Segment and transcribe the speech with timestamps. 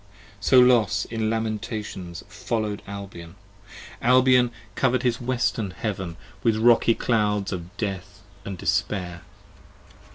[0.39, 3.35] 41 So Los in lamentations follow'd Albion.
[4.01, 5.17] Albion cover'd 34 p.
[5.19, 9.21] 3 1 HIS western heaven with rocky clouds of death & despair.